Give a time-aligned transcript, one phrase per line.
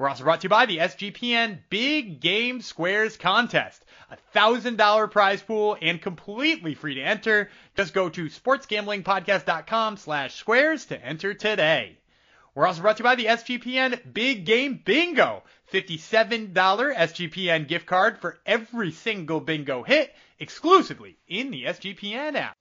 [0.00, 3.84] We're also brought to you by the SGPN Big Game Squares Contest.
[4.10, 7.50] A $1,000 prize pool and completely free to enter.
[7.76, 11.98] Just go to sportsgamblingpodcast.com slash squares to enter today.
[12.54, 15.42] We're also brought to you by the SGPN Big Game Bingo.
[15.70, 22.56] $57 SGPN gift card for every single bingo hit exclusively in the SGPN app.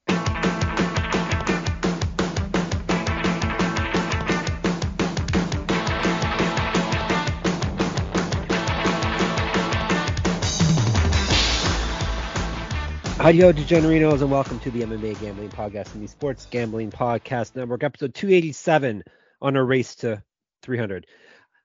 [13.21, 17.83] Adios, degenerinos, and welcome to the MMA Gambling Podcast and the Sports Gambling Podcast Network,
[17.83, 19.03] episode 287
[19.41, 20.23] on our race to
[20.63, 21.05] 300.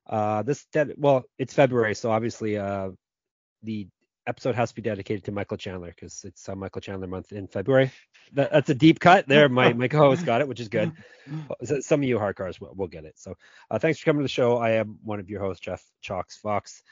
[0.05, 2.89] Uh, this, de- well, it's February, so obviously uh,
[3.63, 3.87] the
[4.27, 7.47] episode has to be dedicated to Michael Chandler because it's uh, Michael Chandler month in
[7.47, 7.91] February.
[8.33, 9.49] That, that's a deep cut there.
[9.49, 10.93] My my co-host got it, which is good.
[11.81, 13.19] Some of you hardcores will, will get it.
[13.19, 13.37] So
[13.71, 14.57] uh, thanks for coming to the show.
[14.57, 16.83] I am one of your hosts, Jeff Chalks Fox.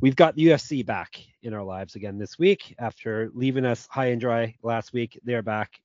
[0.00, 4.06] We've got the UFC back in our lives again this week after leaving us high
[4.06, 5.18] and dry last week.
[5.24, 5.80] They're back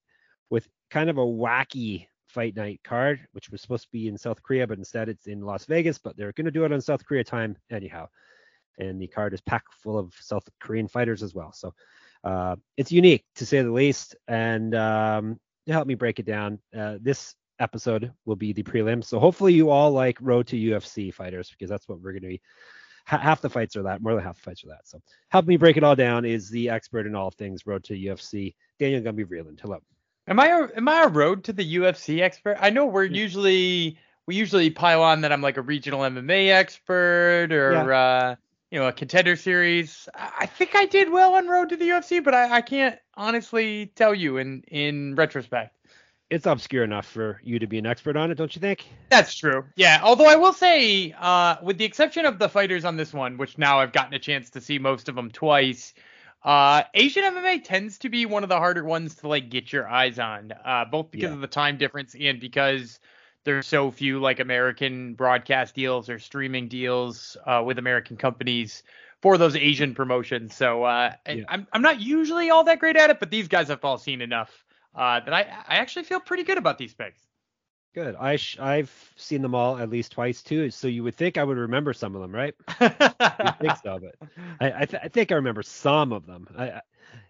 [0.50, 4.44] with kind of a wacky fight night card, which was supposed to be in South
[4.44, 5.98] Korea, but instead it's in Las Vegas.
[5.98, 8.08] But they're going to do it on South Korea time anyhow
[8.78, 11.52] and the card is packed full of South Korean fighters as well.
[11.54, 11.74] So
[12.24, 14.16] uh, it's unique to say the least.
[14.28, 19.04] And um, to help me break it down, uh, this episode will be the prelim.
[19.04, 22.30] So hopefully you all like Road to UFC fighters because that's what we're going to
[22.30, 22.42] be.
[23.06, 24.88] half the fights are that, more than half the fights are that.
[24.88, 27.94] So help me break it all down is the expert in all things Road to
[27.94, 29.60] UFC, Daniel Gumby Vreeland.
[29.62, 29.80] Hello.
[30.28, 32.58] Am I a, am I a road to the UFC expert?
[32.60, 37.52] I know we're usually we usually pile on that I'm like a regional MMA expert
[37.52, 37.98] or yeah.
[37.98, 38.36] uh,
[38.76, 40.10] you know, a contender series.
[40.14, 43.86] I think I did well on Road to the UFC, but I, I can't honestly
[43.96, 45.78] tell you in in retrospect.
[46.30, 48.86] It's obscure enough for you to be an expert on it, don't you think?
[49.08, 49.64] That's true.
[49.78, 50.02] Yeah.
[50.04, 53.58] Although I will say, uh, with the exception of the fighters on this one, which
[53.58, 55.94] now I've gotten a chance to see most of them twice,
[56.44, 59.88] uh, Asian MMA tends to be one of the harder ones to like get your
[59.88, 61.36] eyes on, uh, both because yeah.
[61.36, 63.00] of the time difference and because
[63.46, 68.84] there's so few like American broadcast deals or streaming deals uh, with American companies
[69.22, 70.54] for those Asian promotions.
[70.56, 71.44] So uh, yeah.
[71.48, 74.22] I'm I'm not usually all that great at it, but these guys have all seen
[74.22, 77.25] enough uh, that I I actually feel pretty good about these picks.
[77.96, 78.18] Good.
[78.18, 80.70] I sh- I've seen them all at least twice too.
[80.70, 82.54] So you would think I would remember some of them, right?
[82.82, 82.90] you
[83.62, 84.16] think so, but
[84.60, 86.46] I I, th- I, think I remember some of them.
[86.58, 86.82] I,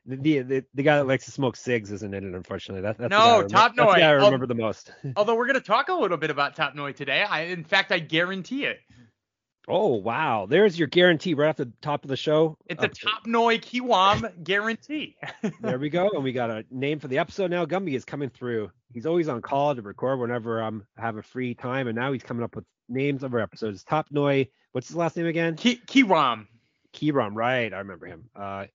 [0.08, 2.82] the, the the guy that likes to smoke cigs isn't in it, unfortunately.
[2.82, 3.84] That, that's no the Top Noi.
[3.84, 4.92] That's the guy I remember the most.
[5.16, 7.22] although we're gonna talk a little bit about Top Noi today.
[7.22, 8.80] I in fact I guarantee it.
[9.68, 12.58] Oh wow, there's your guarantee right off the top of the show.
[12.68, 15.16] It's a Top Noi Kiwram guarantee.
[15.62, 17.66] there we go, and we got a name for the episode now.
[17.66, 18.72] Gumby is coming through.
[18.94, 22.24] He's always on call to record whenever I'm have a free time, and now he's
[22.24, 23.84] coming up with names of our episodes.
[23.84, 24.48] Top Noi.
[24.72, 25.56] What's his last name again?
[25.56, 26.48] Ki- Kiram.
[26.94, 27.74] Kiram, right?
[27.74, 28.30] I remember him.
[28.36, 28.66] Uh,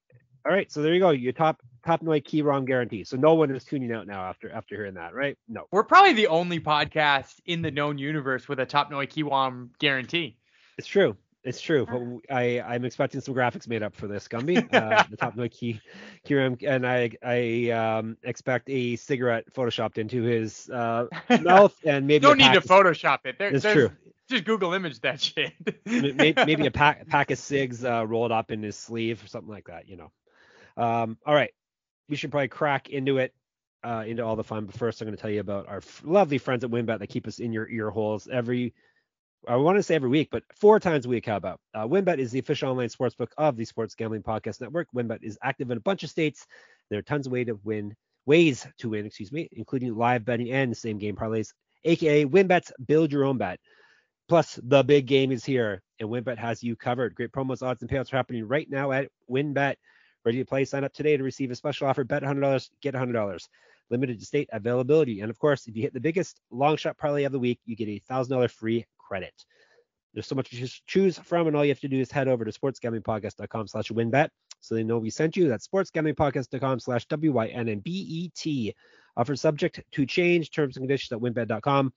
[0.45, 1.11] all right, so there you go.
[1.11, 3.05] Your top top Noi key ROM guarantee.
[3.05, 5.37] So no one is tuning out now after after hearing that, right?
[5.49, 5.67] No.
[5.71, 10.39] We're probably the only podcast in the known universe with a top Noi ROM guarantee.
[10.81, 11.15] It's true.
[11.45, 11.85] It's true.
[11.87, 14.59] But I I'm expecting some graphics made up for this Gumby.
[14.75, 15.79] Uh, the top Noi key
[16.25, 21.07] key ROM, and I I um, expect a cigarette photoshopped into his uh,
[21.43, 22.23] mouth and maybe.
[22.23, 23.39] Don't need to Photoshop it.
[23.39, 23.91] There, it's true
[24.31, 25.53] just Google image that shit.
[25.85, 29.67] maybe a pack, pack of cigs uh, rolled up in his sleeve or something like
[29.67, 30.13] that, you know.
[30.83, 31.51] Um, all right,
[32.09, 33.35] we should probably crack into it,
[33.83, 34.67] uh, into all the fun.
[34.67, 37.09] But first, I'm going to tell you about our f- lovely friends at WynnBET that
[37.09, 38.73] keep us in your ear holes every.
[39.49, 41.27] I want to say every week, but four times a week.
[41.27, 41.61] How about?
[41.75, 44.89] Uh, WynnBET is the official online sportsbook of the Sports Gambling Podcast Network.
[44.95, 46.47] WynnBET is active in a bunch of states.
[46.91, 47.97] There are tons of ways to win,
[48.27, 51.55] ways to win, excuse me, including live betting and same game parlays,
[51.85, 53.59] aka WynnBET's Build Your Own Bet.
[54.29, 57.15] Plus, the big game is here, and WynnBET has you covered.
[57.15, 59.77] Great promos, odds, and payouts are happening right now at WynnBET.
[60.23, 60.67] Ready to play?
[60.67, 62.05] Sign up today to receive a special offer.
[62.05, 63.49] Bet $100, get $100.
[63.89, 65.23] Limited to state availability.
[65.23, 67.75] And of course, if you hit the biggest long shot parlay of the week, you
[67.75, 69.35] get a $1,000 free credit.
[70.15, 72.45] There's so much to choose from, and all you have to do is head over
[72.45, 74.29] to sportsgamblingpodcast.com slash wynnbet
[74.61, 75.49] so they know we sent you.
[75.49, 78.75] That's sportsgamblingpodcast.com slash W-Y-N-N-B-E-T.
[79.17, 80.51] Offer subject to change.
[80.51, 81.93] Terms and conditions at wynnbet.com.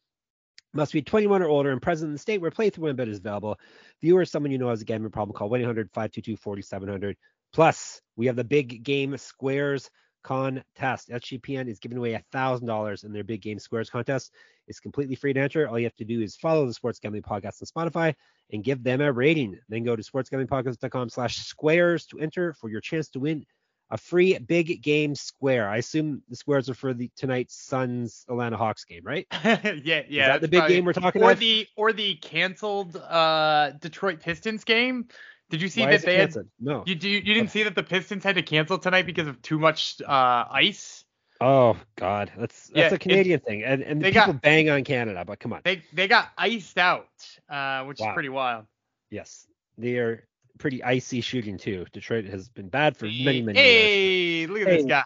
[0.75, 3.59] Must be 21 or older and present in the state where playthrough WynnBET is available.
[4.01, 7.13] Viewer, someone you know has a gambling problem, call 1-800-522-4700.
[7.53, 9.91] Plus, we have the big game squares
[10.23, 11.09] contest.
[11.09, 14.31] SGPN is giving away $1,000 in their big game squares contest.
[14.67, 15.67] It's completely free to enter.
[15.67, 18.15] All you have to do is follow the Sports Gambling Podcast on Spotify
[18.51, 19.59] and give them a rating.
[19.69, 23.45] Then go to sportsgamblingpodcast.com slash squares to enter for your chance to win
[23.89, 25.69] a free big game square.
[25.69, 29.27] I assume the squares are for the tonight's Suns Atlanta Hawks game, right?
[29.43, 30.01] yeah, yeah.
[30.01, 31.39] Is that the big probably, game we're talking or about?
[31.39, 35.07] the or the canceled uh Detroit Pistons game.
[35.49, 36.33] Did you see Why that they had?
[36.59, 36.83] No.
[36.87, 39.59] you, you you didn't see that the Pistons had to cancel tonight because of too
[39.59, 41.05] much uh ice?
[41.41, 44.69] Oh God, that's that's Yeah, a it- Canadian thing, and and they people got- bang
[44.69, 45.61] on Canada, but come on.
[45.63, 47.07] They they got iced out,
[47.49, 48.09] uh, which Wow.
[48.09, 48.65] is pretty wild.
[49.11, 49.45] yes,
[49.77, 50.27] they are
[50.59, 51.85] pretty icy shooting too.
[51.91, 53.81] Detroit has been bad for many many years.
[53.83, 55.03] hey, look at this guy.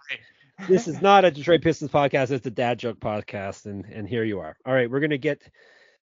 [0.67, 4.23] This is not a Detroit Pistons podcast; it's a dad joke podcast, and and here
[4.23, 4.55] you are.
[4.65, 5.41] All right, we're gonna get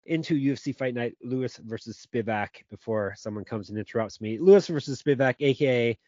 [0.06, 4.38] into UFC Fight Night, Lewis versus Spivac, before someone comes and interrupts me.
[4.38, 5.98] Lewis versus Spivac, aka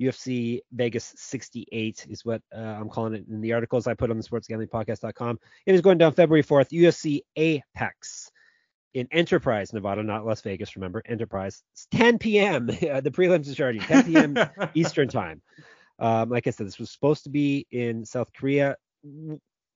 [0.00, 4.16] UFC Vegas 68 is what uh, I'm calling it in the articles I put on
[4.16, 5.38] the sportsgamblingpodcast.com.
[5.66, 8.30] It is going down February 4th, UFC Apex
[8.94, 11.62] in Enterprise, Nevada, not Las Vegas, remember, Enterprise.
[11.72, 12.66] It's 10 p.m.
[12.66, 14.36] the prelims is starting, 10 p.m.
[14.74, 15.42] Eastern time.
[15.98, 18.76] Um, like I said, this was supposed to be in South Korea.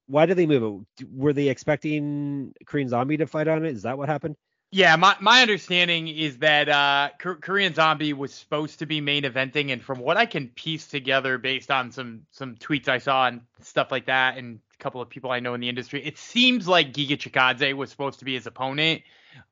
[0.06, 1.08] Why did they move it?
[1.12, 3.72] Were they expecting Korean Zombie to fight on it?
[3.72, 4.36] Is that what happened?
[4.70, 9.72] Yeah, my, my understanding is that uh, Korean Zombie was supposed to be main eventing,
[9.72, 13.42] and from what I can piece together based on some some tweets I saw and
[13.60, 16.66] stuff like that, and a couple of people I know in the industry, it seems
[16.66, 19.02] like Giga Chikadze was supposed to be his opponent.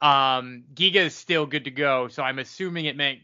[0.00, 3.20] Um, Giga is still good to go, so I'm assuming it meant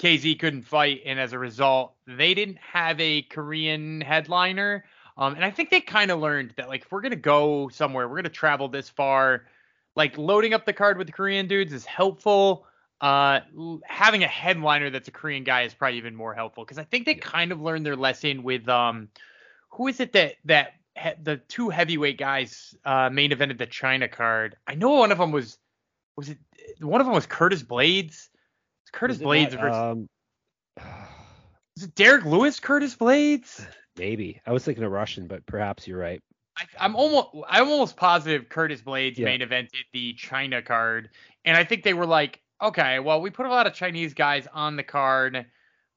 [0.00, 4.84] KZ couldn't fight, and as a result, they didn't have a Korean headliner.
[5.16, 8.08] Um, and I think they kind of learned that like if we're gonna go somewhere,
[8.08, 9.46] we're gonna travel this far
[9.94, 12.66] like loading up the card with the Korean dudes is helpful.
[13.00, 13.40] Uh,
[13.84, 17.06] having a headliner that's a Korean guy is probably even more helpful because I think
[17.06, 19.08] they kind of learned their lesson with um,
[19.70, 24.08] who is it that that he, the two heavyweight guys uh main evented the China
[24.08, 24.56] card.
[24.66, 25.58] I know one of them was
[26.16, 26.38] was it
[26.80, 28.08] one of them was Curtis Blaydes.
[28.08, 30.08] It's Curtis Blaydes not, versus um,
[31.76, 32.60] is it Derrick Lewis?
[32.60, 33.66] Curtis Blaydes.
[33.98, 34.40] Maybe.
[34.46, 36.22] I was thinking of Russian, but perhaps you're right.
[36.58, 39.26] I, I'm almost I'm almost positive Curtis Blaydes Yeah.
[39.26, 41.10] main evented the China card,
[41.44, 44.46] and I think they were like, okay, well we put a lot of Chinese guys
[44.52, 45.46] on the card,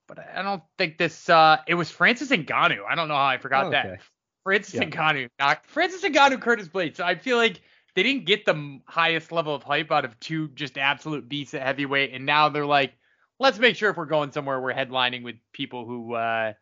[0.07, 1.29] but I don't think this.
[1.29, 2.79] uh It was Francis Ngannou.
[2.89, 3.85] I don't know how I forgot Oh, that.
[3.85, 3.97] okay.
[4.43, 4.83] Francis Yeah.
[4.85, 6.97] Ngannou knocked Francis Ngannou Curtis Blaydes.
[6.97, 7.61] So I feel like
[7.95, 11.61] they didn't get the highest level of hype out of two just absolute beasts at
[11.61, 12.93] heavyweight, and now they're like,
[13.39, 16.53] let's make sure if we're going somewhere we're headlining with people who uh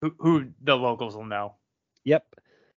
[0.00, 1.54] who, who the locals will know.
[2.04, 2.24] Yep.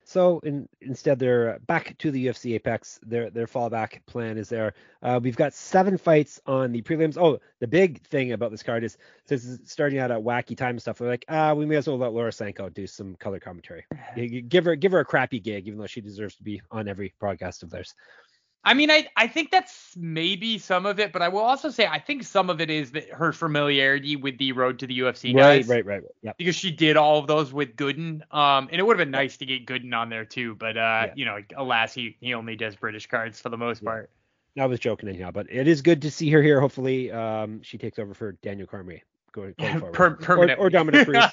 [0.10, 3.00] So in, instead, they're back to the UFC Apex.
[3.04, 4.74] Their their fallback plan is there.
[5.04, 7.16] Uh, we've got seven fights on the prelims.
[7.16, 10.71] Oh, the big thing about this card is since it's starting out at wacky time
[10.71, 13.39] and stuff, they're like, ah, we may as well let Laura Sanko do some color
[13.39, 13.86] commentary.
[14.48, 17.13] Give her give her a crappy gig, even though she deserves to be on every
[17.20, 17.94] broadcast of theirs.
[18.63, 21.88] I mean, I I think that's maybe some of it, but I will also say
[21.88, 25.34] I think some of it is that her familiarity with the road to the UFC
[25.34, 25.68] Right, guys.
[25.70, 26.12] right, right, right.
[26.24, 26.38] Yep.
[26.38, 29.38] Because she did all of those with Gooden, um, and it would have been nice
[29.38, 31.13] to get Gooden on there too, but uh, Yeah.
[31.16, 33.89] you know, alas, he he only does British cards for the most Yeah.
[33.92, 34.10] part.
[34.60, 36.60] I was joking anyhow, but it is good to see her here.
[36.60, 39.00] Hopefully, um, she takes over for Daniel Cormier
[39.32, 40.20] going, going forward.
[40.20, 40.36] Per-.
[40.36, 41.24] Or, or Dominick Cruz.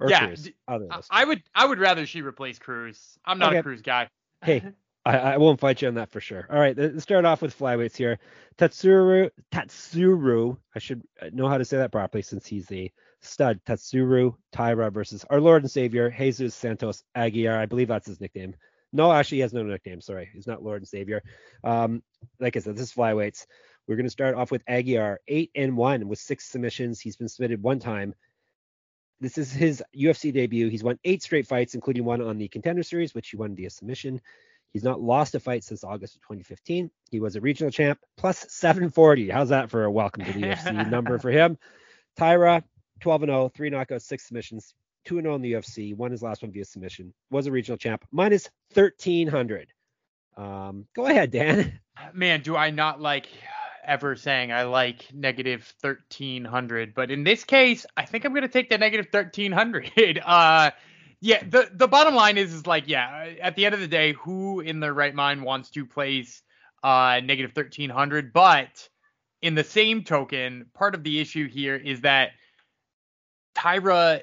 [0.00, 0.42] Or yeah, Cruz.
[0.44, 3.18] d- Either of I- I would I would rather she replace Cruz.
[3.24, 3.58] I'm not Okay.
[3.58, 4.08] a Cruz guy.
[4.42, 4.64] Hey,
[5.10, 6.46] I, I won't fight you on that for sure.
[6.48, 8.18] All right, let's start off with flyweights here.
[8.56, 11.02] Tatsuro, Tatsuro, I should
[11.32, 13.60] know how to say that properly since he's a stud.
[13.66, 17.58] Tatsuro Taira versus our Lord and Savior, Jesus Santos Aguilar.
[17.58, 18.54] I believe that's his nickname.
[18.92, 20.00] No, actually, he has no nickname.
[20.00, 21.22] Sorry, he's not Lord and Savior.
[21.64, 22.02] Um,
[22.38, 23.46] like I said, this is flyweights.
[23.88, 27.00] We're going to start off with Aguilar, eight and one with six submissions.
[27.00, 28.14] He's been submitted one time.
[29.20, 30.68] This is his UFC debut.
[30.68, 33.70] He's won eight straight fights, including one on the Contender Series, which he won via
[33.70, 34.20] submission.
[34.72, 36.90] He's not lost a fight since August of 2015.
[37.10, 39.28] He was a regional champ, plus 740.
[39.28, 41.58] How's that for a welcome to the UFC number for him?
[42.16, 42.62] Taira,
[43.00, 44.74] 12 0, three knockouts, six submissions,
[45.06, 45.96] 2 and 0 in the UFC.
[45.96, 47.12] Won his last one via submission.
[47.30, 49.72] Was a regional champ, minus 1300.
[50.36, 51.80] Um, go ahead, Dan.
[52.14, 53.28] Man, do I not like
[53.84, 58.48] ever saying I like negative 1300, but in this case, I think I'm going to
[58.48, 60.20] take the negative 1300.
[60.24, 60.70] uh,
[61.20, 64.12] yeah, the the bottom line is is like yeah, at the end of the day,
[64.14, 66.42] who in their right mind wants to place
[66.82, 68.32] uh negative 1300?
[68.32, 68.88] But
[69.42, 72.30] in the same token, part of the issue here is that
[73.54, 74.22] Taira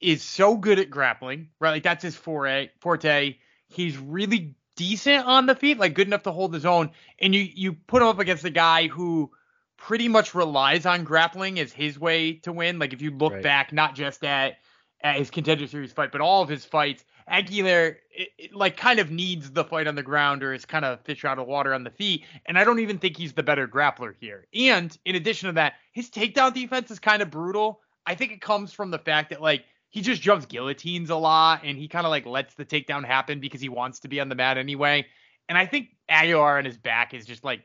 [0.00, 1.72] is so good at grappling, right?
[1.72, 3.36] Like that's his foray, forte.
[3.68, 6.90] He's really decent on the feet, like good enough to hold his own.
[7.18, 9.30] And you you put him up against a guy who
[9.76, 12.78] pretty much relies on grappling as his way to win.
[12.78, 13.42] Like if you look right.
[13.42, 14.56] back, not just at at
[15.02, 19.10] his contender series fight, but all of his fights, Aguilar it, it, like kind of
[19.10, 21.84] needs the fight on the ground or is kind of fish out of water on
[21.84, 22.24] the feet.
[22.46, 24.46] And I don't even think he's the better grappler here.
[24.54, 27.80] And in addition to that, his takedown defense is kind of brutal.
[28.04, 31.62] I think it comes from the fact that like he just jumps guillotines a lot
[31.64, 34.28] and he kind of like lets the takedown happen because he wants to be on
[34.28, 35.06] the mat anyway.
[35.48, 37.62] And I think Aguilar on his back is just like,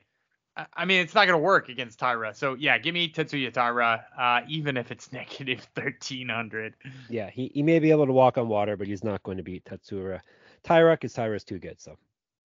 [0.74, 2.34] I mean, it's not going to work against Taira.
[2.34, 6.76] So yeah, give me Tetsuya Taira, uh, even if it's negative 1300.
[7.10, 9.44] Yeah, he, he may be able to walk on water, but he's not going to
[9.44, 10.22] beat Tetsuya
[10.64, 11.80] Taira because Taira's too good.
[11.82, 11.98] So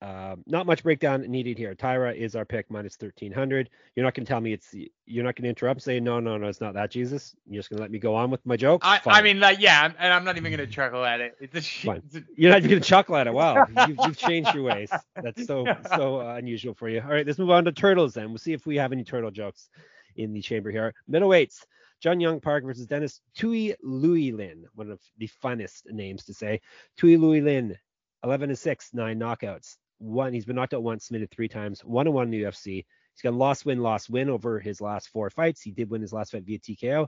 [0.02, 1.74] um, not much breakdown needed here.
[1.74, 3.68] Taira is our pick minus 1300.
[3.94, 6.20] You're not going to tell me it's, you're not going to interrupt and say, no,
[6.20, 7.36] no, no, it's not that, Jesus.
[7.46, 8.80] You're just going to let me go on with my joke?
[8.82, 11.36] I, I mean, like, yeah, and I'm not even going to chuckle at it.
[11.38, 12.02] It's a, Fine.
[12.06, 13.34] It's a, you're not even going to chuckle at it.
[13.34, 13.66] Wow.
[13.88, 14.90] you've, you've, changed your ways.
[15.22, 17.02] That's so, so uh, unusual for you.
[17.02, 18.28] All right, let's move on to turtles then.
[18.28, 19.68] We'll see if we have any turtle jokes
[20.16, 20.94] in the chamber here.
[21.10, 21.58] Middleweights.
[22.00, 26.62] Jun Yong Park versus Dennis Tiuliulin, one of the funnest names to say.
[26.98, 27.76] Tiuliulin,
[28.24, 30.32] 11 and 6, nine knockouts one.
[30.32, 32.84] He's been knocked out once, submitted three times, one and one in the UFC.
[33.14, 35.60] He's got loss win loss win over his last four fights.
[35.60, 37.06] He did win his last fight via TKO.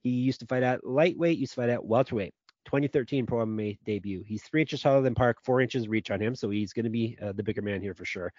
[0.00, 2.34] He used to fight at lightweight, used to fight at welterweight.
[2.64, 4.22] 2013 Pro MMA debut.
[4.26, 6.90] He's three inches taller than Park, four inches reach on him, so he's going to
[6.90, 8.32] be uh, the bigger man here for sure.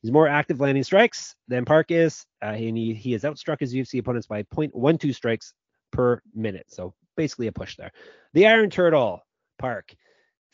[0.00, 3.74] He's more active landing strikes than Park is, uh, and he, he has outstruck his
[3.74, 5.54] UFC opponents by 0.12 strikes
[5.92, 6.66] per minute.
[6.68, 7.92] So basically a push there.
[8.32, 9.24] The Iron Turtle,
[9.58, 9.94] Park.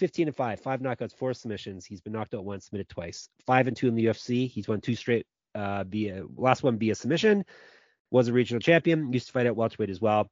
[0.00, 1.84] 15 and 5, five knockouts, four submissions.
[1.84, 3.28] He's been knocked out once, submitted twice.
[3.46, 4.48] Five and two in the UFC.
[4.48, 7.44] He's won two straight uh via last one via submission.
[8.10, 9.12] Was a regional champion.
[9.12, 10.30] Used to fight at welterweight as well.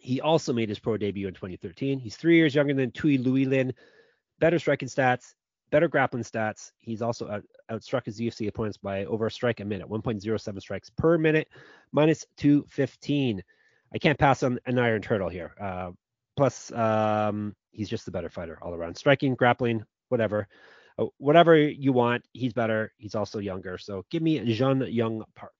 [0.00, 1.98] He also made his pro debut in 2013.
[1.98, 3.72] He's three years younger than Tiuliulin.
[4.38, 5.34] Better striking stats,
[5.70, 6.70] better grappling stats.
[6.78, 10.90] He's also out, outstruck his UFC opponents by over a strike a minute, 1.07 strikes
[10.90, 11.48] per minute,
[11.90, 13.42] minus 215.
[13.92, 15.54] I can't pass on an Iron Turtle here.
[15.60, 15.90] Uh,
[16.36, 18.96] plus, um, he's just the better fighter all around.
[18.96, 20.48] Striking, grappling, whatever.
[20.98, 22.92] Uh, whatever you want, he's better.
[22.96, 23.78] He's also younger.
[23.78, 25.52] So give me Jun Yong Park.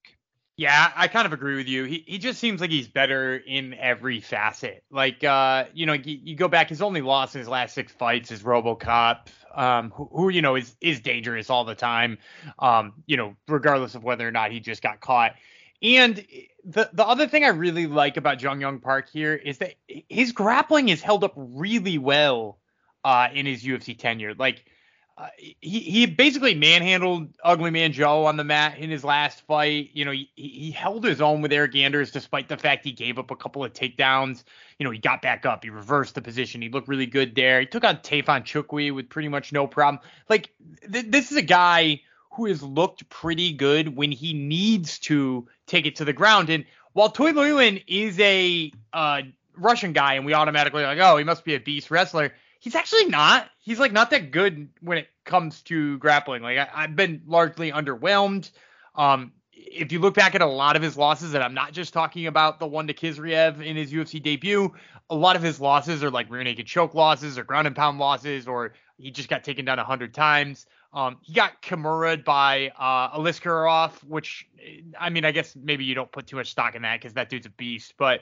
[0.57, 1.83] Yeah, I kind of agree with you.
[1.83, 4.83] He he just seems like he's better in every facet.
[4.89, 7.91] Like uh, you know, you, you go back, his only loss in his last six
[7.91, 12.17] fights is RoboCop, um, who, who you know is is dangerous all the time.
[12.57, 15.33] Um, you know, regardless of whether or not he just got caught.
[15.81, 16.25] And
[16.63, 20.31] the the other thing I really like about Jung Young Park here is that his
[20.31, 22.57] grappling is held up really well
[23.03, 24.33] uh, in his UFC tenure.
[24.33, 24.65] Like
[25.17, 29.91] uh, he he basically manhandled Ugly Man Joe on the mat in his last fight.
[29.93, 33.17] You know, he, he held his own with Eric Anders despite the fact he gave
[33.17, 34.43] up a couple of takedowns.
[34.77, 37.59] You know, he got back up, he reversed the position, he looked really good there.
[37.59, 40.01] He took on Tafon Nchukwi with pretty much no problem.
[40.27, 40.49] Like
[40.91, 45.85] th- this is a guy who has looked pretty good when he needs to take
[45.85, 46.49] it to the ground.
[46.49, 49.21] And while Tui Lin is a uh,
[49.55, 52.33] Russian guy, and we automatically like, oh, he must be a beast wrestler.
[52.59, 53.49] He's actually not.
[53.59, 56.41] He's like not that good when it comes to grappling.
[56.41, 58.49] Like I, have been largely underwhelmed.
[58.95, 61.93] Um, if you look back at a lot of his losses, and I'm not just
[61.93, 64.73] talking about the one to Khizriev in his UFC debut,
[65.09, 67.99] a lot of his losses are like rear naked choke losses or ground and pound
[67.99, 70.65] losses, or he just got taken down a hundred times.
[70.93, 74.47] Um, he got Kimura by uh, Aliskerov, which
[74.99, 77.29] I mean, I guess maybe you don't put too much stock in that because that
[77.29, 77.95] dude's a beast.
[77.97, 78.21] But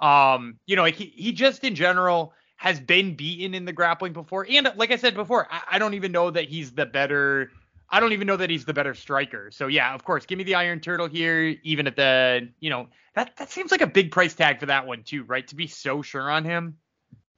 [0.00, 4.12] um, you know, like he he just in general has been beaten in the grappling
[4.12, 7.50] before, and like I said before, I, I don't even know that he's the better.
[7.88, 9.50] I don't even know that he's the better striker.
[9.52, 12.88] So yeah, of course, give me the Iron Turtle here, even at the you know
[13.14, 15.46] that that seems like a big price tag for that one too, right?
[15.48, 16.78] To be so sure on him.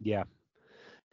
[0.01, 0.25] Yeah,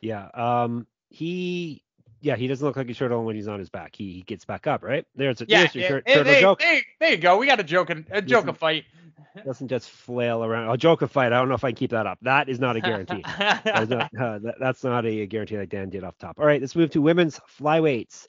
[0.02, 0.30] yeah.
[0.34, 1.85] Um, he
[2.22, 3.96] yeah, he doesn't look like he's turtle when he's on his back.
[3.96, 5.06] He, he gets back up, right?
[5.16, 5.88] There's a, yeah, there's yeah.
[5.88, 6.60] Tur- turtle joke.
[6.60, 7.38] There, there, you go.
[7.38, 8.86] We got a joke, a joke, a fight.
[9.46, 10.72] Doesn't just flail around.
[10.72, 11.34] A joke of fight.
[11.34, 12.18] I don't know if I can keep that up.
[12.22, 13.22] That is not a guarantee.
[13.24, 16.40] that not, uh, that, that's not a guarantee like Dan did off top.
[16.40, 18.28] All right, let's move to women's flyweights.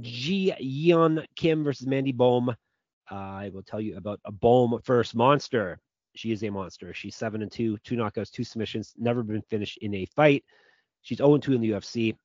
[0.00, 2.50] Ji Yeon Kim versus Mandy Bohm.
[2.50, 2.54] Uh,
[3.14, 5.78] I will tell you about a Bohm first monster.
[6.14, 6.92] She is a monster.
[6.92, 10.44] She's seven and two, two knockouts, two submissions, never been finished in a fight.
[11.02, 12.16] She's 0 2 in the UFC.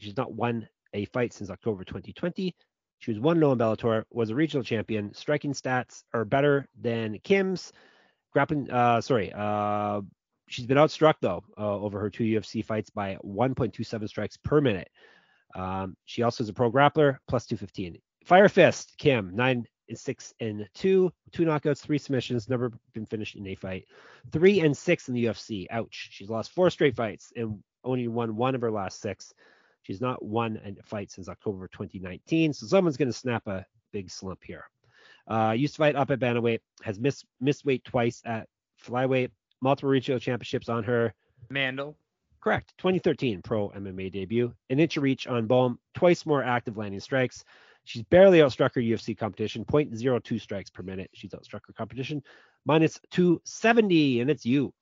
[0.00, 2.54] She's not won a fight since October 2020.
[2.98, 5.14] She was 1 0 in Bellator, was a regional champion.
[5.14, 7.72] Striking stats are better than Kim's.
[8.32, 10.02] Grappling, uh, sorry, uh,
[10.48, 14.88] she's been outstruck though uh, over her two UFC fights by 1.27 strikes per minute.
[15.54, 17.98] Um, she also is a pro grappler, plus 215.
[18.24, 23.36] Fire Fist, Kim, 9 and 6 and 2, two knockouts, three submissions, never been finished
[23.36, 23.86] in a fight.
[24.30, 25.66] 3 and 6 in the UFC.
[25.70, 26.08] Ouch.
[26.12, 29.34] She's lost four straight fights and only won one of her last six.
[29.82, 34.10] She's not won a fight since October 2019, so someone's going to snap a big
[34.10, 34.64] slump here.
[35.26, 38.48] Uh, used to fight up at bantamweight, has missed missed weight twice at
[38.82, 41.14] flyweight, multiple regional championships on her.
[41.48, 41.96] Mandel.
[42.40, 42.72] Correct.
[42.78, 47.44] 2013 pro MMA debut, an inch of reach on Bohm, twice more active landing strikes.
[47.84, 51.10] She's barely outstruck her UFC competition, 0.02 strikes per minute.
[51.12, 52.22] She's outstruck her competition,
[52.64, 54.72] minus 270, and it's you.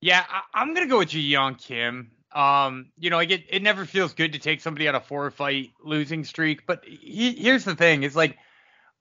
[0.00, 2.10] Yeah, I, am gonna go with Ji Yeon Kim.
[2.36, 5.30] Um, you know, like it, it never feels good to take somebody on a four
[5.30, 8.36] fight losing streak, but he, here's the thing: is like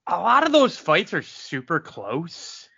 [0.08, 2.70] a lot of those fights are super close.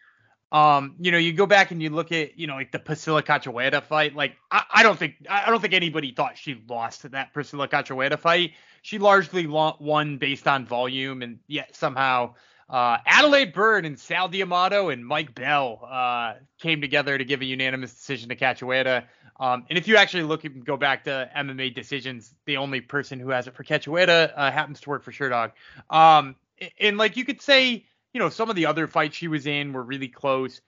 [0.52, 3.22] Um, you know, you go back and you look at, you know, like the Priscila
[3.22, 4.16] Cachoeira fight.
[4.16, 8.18] Like, I, I don't think, I don't think anybody thought she lost that Priscila Cachoeira
[8.18, 8.54] fight.
[8.82, 12.36] She largely won based on volume, and yet somehow
[12.70, 17.46] uh, Adelaide Byrd and Sal D'Amato and Mike Bell uh, came together to give a
[17.46, 19.04] unanimous decision to Cachoeira.
[19.40, 23.20] Um, and if you actually look and go back to MMA decisions, the only person
[23.20, 25.52] who has it for Cachoeira uh, happens to work for Sherdog.
[25.90, 26.36] Um,
[26.80, 27.86] and like you could say
[28.18, 30.62] you know, some of the other fights she was in were really close.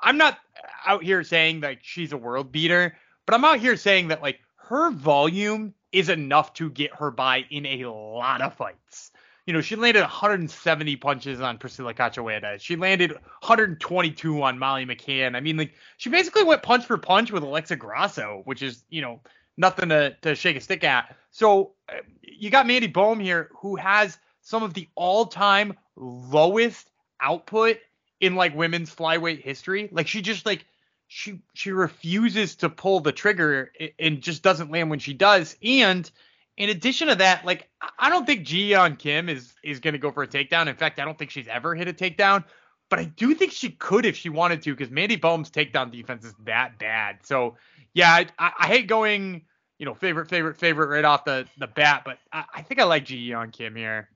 [0.00, 0.38] I'm not
[0.86, 2.96] out here saying like she's a world beater,
[3.26, 7.46] but I'm out here saying that like her volume is enough to get her by
[7.50, 9.10] in a lot of fights.
[9.46, 12.58] You know, she landed 170 punches on Priscila Cachoeira.
[12.60, 15.36] She landed 122 on Molly McCann.
[15.36, 19.02] I mean, like she basically went punch for punch with Alexa Grasso, which is, you
[19.02, 19.20] know,
[19.56, 21.14] nothing to, to shake a stick at.
[21.30, 27.78] So uh, you got Mandy Bohm here, who has some of the all-time lowest output
[28.20, 29.88] in like women's flyweight history.
[29.92, 30.64] Like she just like
[31.06, 35.56] she she refuses to pull the trigger and just doesn't land when she does.
[35.62, 36.10] And
[36.56, 40.10] in addition to that, like I don't think Ji Yeon Kim is is gonna go
[40.10, 40.66] for a takedown.
[40.66, 42.44] In fact, I don't think she's ever hit a takedown.
[42.90, 46.24] But I do think she could if she wanted to, because Mandy Bohm's takedown defense
[46.24, 47.18] is that bad.
[47.22, 47.56] So
[47.94, 49.42] yeah, I, I, I hate going,
[49.78, 52.84] you know, favorite, favorite, favorite right off the the bat, but I, I think I
[52.84, 54.10] like Ji Yeon Kim here.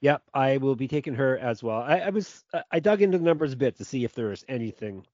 [0.00, 1.80] Yep, I will be taking her as well.
[1.80, 4.44] I, I was I dug into the numbers a bit to see if there was
[4.48, 5.04] anything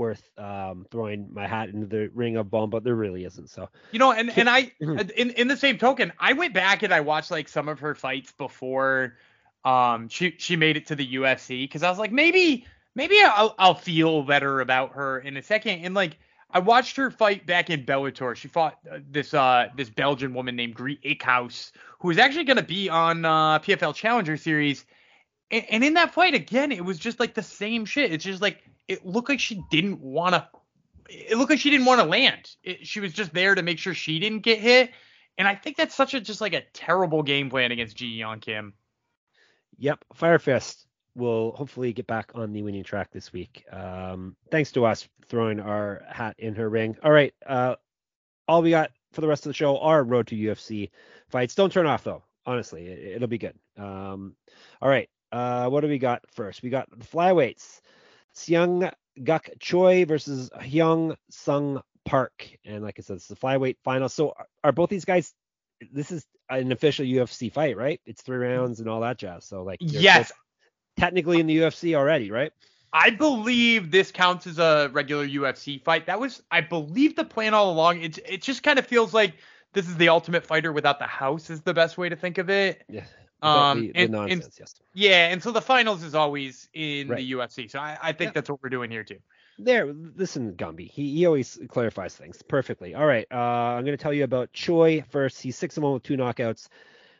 [0.00, 3.50] worth um, throwing my hat into the ring of Bohm, but there really isn't.
[3.50, 4.98] So you know, and and I mm-hmm.
[5.16, 7.94] in in the same token, I went back and I watched like some of her
[7.94, 9.16] fights before
[9.62, 13.54] um she she made it to the UFC because I was like maybe maybe I'll
[13.58, 16.16] I'll feel better about her in a second and like
[16.50, 18.34] I watched her fight back in Bellator.
[18.34, 22.56] She fought uh, this uh this Belgian woman named Greet Eekhuis, who is actually going
[22.56, 24.86] to be on uh, PFL Challenger Series.
[25.50, 28.12] And, in that fight again, it was just like the same shit.
[28.12, 30.48] It's just like it looked like she didn't want to.
[31.08, 32.54] It looked like she didn't want to land.
[32.62, 34.92] It, she was just there to make sure she didn't get hit.
[35.38, 38.74] And I think that's such a just like a terrible game plan against Ji Kim.
[39.78, 40.84] Yep, Firefist
[41.16, 43.64] will hopefully get back on the winning track this week.
[43.72, 46.96] Um, thanks to us throwing our hat in her ring.
[47.02, 47.76] All right, uh,
[48.46, 50.90] all we got for the rest of the show are Road to UFC
[51.28, 51.54] fights.
[51.54, 52.22] Don't turn off though.
[52.46, 53.54] Honestly, it, will be good.
[53.76, 54.34] Um,
[54.80, 56.62] all right, uh, what do we got first?
[56.62, 57.80] We got the flyweights.
[58.34, 64.08] Seung Guk Choi versus Hyung Sung Park, and like I said, it's the flyweight final.
[64.08, 65.34] So are, are both these guys?
[65.92, 68.00] This is an official UFC fight, right?
[68.06, 69.44] It's three rounds and all that jazz.
[69.44, 70.32] So like, yes,
[70.96, 72.52] technically in the UFC already, right?
[72.92, 76.06] I believe this counts as a regular UFC fight.
[76.06, 78.02] That was, I believe, the plan all along.
[78.02, 79.34] It it just kind of feels like
[79.72, 82.50] this is the Ultimate Fighter without the house is the best way to think of
[82.50, 82.82] it.
[82.88, 83.04] Yeah.
[83.42, 84.74] Um, the, the and, nonsense, and, yes.
[84.94, 87.18] Yeah, and so the finals is always in right.
[87.18, 87.70] the UFC.
[87.70, 88.32] So I, I think yeah.
[88.34, 89.18] that's what we're doing here too.
[89.58, 90.90] There, listen, Gumby.
[90.90, 92.94] He, he always clarifies things perfectly.
[92.94, 95.40] All right, uh, I'm going to tell you about Choi first.
[95.42, 96.68] He's six and one with two knockouts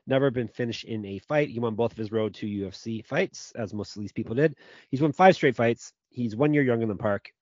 [0.06, 1.48] never been finished in a fight.
[1.48, 4.56] He won both of his road to UFC fights, as most of these people did.
[4.90, 5.92] He's won five straight fights.
[6.10, 7.32] He's one year younger than Park.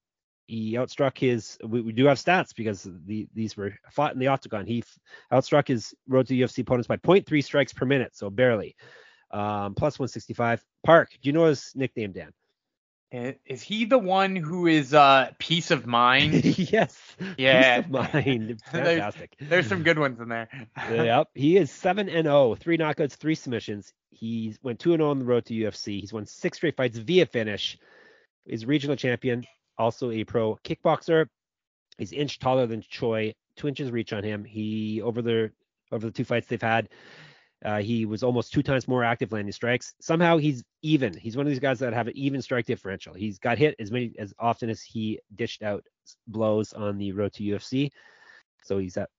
[0.49, 1.59] He outstruck his.
[1.63, 4.67] We, we do have stats because the, these were fought in the octagon.
[4.67, 4.83] He
[5.31, 8.75] outstruck his road to UFC opponents by 0.3 strikes per minute, so barely.
[9.31, 10.65] Um, plus 165.
[10.83, 12.33] Park, do you know his nickname, Dan?
[13.11, 16.45] Is he the one who is uh peace of mind?
[16.59, 16.99] yes.
[17.37, 17.81] Yeah.
[17.81, 18.63] Peace of mind.
[18.71, 19.35] Fantastic.
[19.39, 20.49] there's, there's, some good ones in there.
[20.91, 21.29] yep.
[21.35, 22.27] He is seven and
[22.59, 23.93] three knockouts, three submissions.
[24.11, 26.01] He went two and zero oh on the road to UFC.
[26.01, 27.79] He's won six straight fights via finish.
[28.47, 29.45] He's regional champion,
[29.79, 31.27] also a pro kickboxer.
[31.99, 34.45] He's inch taller than Choi, two inches reach on him.
[34.45, 35.51] He over the
[35.93, 36.89] over the two fights they've had,
[37.65, 39.95] Uh, he was almost two times more active landing strikes.
[40.01, 41.13] Somehow he's even.
[41.17, 43.15] He's one of these guys that have an even strike differential.
[43.15, 45.85] He's got hit as many as often as he dished out
[46.29, 47.91] blows on the road to UFC.
[48.63, 49.11] So he's at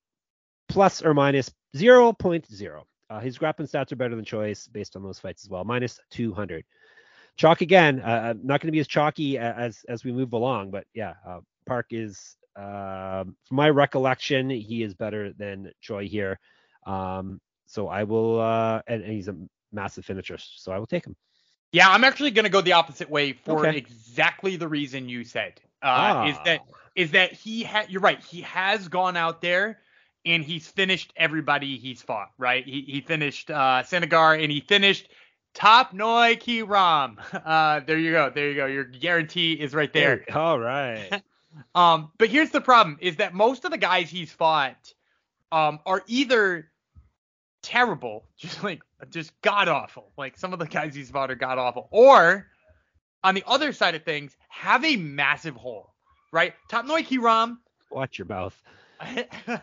[0.69, 2.83] plus or minus 0.0.
[3.09, 5.99] Uh, his grappling stats are better than Choi's based on those fights as well, minus
[6.11, 6.63] 200.
[7.37, 10.85] Chalk again, uh, not going to be as chalky as as we move along, but
[10.93, 16.39] yeah, uh, Park is, um, from my recollection, he is better than Choi here.
[16.85, 19.35] Um, so I will, uh, and, and, he's a
[19.71, 21.15] massive finisher, so I will take him.
[21.71, 23.77] Yeah, I'm actually going to go the opposite way for okay.
[23.77, 25.61] exactly the reason you said.
[25.83, 26.27] Uh, ah.
[26.27, 26.61] Is that
[26.95, 27.89] is that he had?
[27.89, 28.21] You're right.
[28.23, 29.79] He has gone out there
[30.25, 32.31] and he's finished everybody he's fought.
[32.37, 32.65] Right.
[32.65, 35.09] He he finished uh, Sanagar and he finished
[35.53, 37.19] Top Noi Ki Ram.
[37.33, 38.29] Uh, there you go.
[38.29, 38.65] There you go.
[38.65, 40.23] Your guarantee is right there.
[40.33, 41.23] All right.
[41.75, 44.93] um, but here's the problem: is that most of the guys he's fought
[45.51, 46.69] um, are either
[47.61, 50.11] terrible, just like just god awful.
[50.17, 52.47] Like some of the guys he's fought are god awful, or
[53.23, 55.93] on the other side of things, have a massive hole.
[56.31, 56.53] Right?
[56.69, 57.59] Top Noi Ki Ram.
[57.89, 58.61] Watch your mouth.